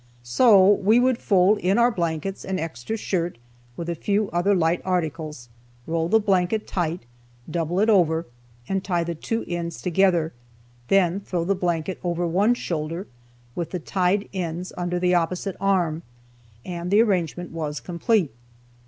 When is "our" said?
1.77-1.91